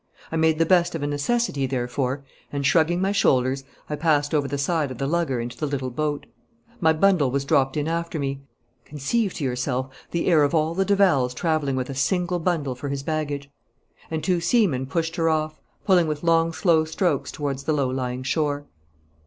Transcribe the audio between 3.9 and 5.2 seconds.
passed over the side of the